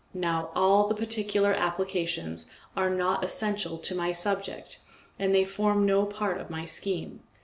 [0.15, 4.79] Now all these particular applications are not essential to my subject,
[5.19, 7.19] and they form no part of my scheme.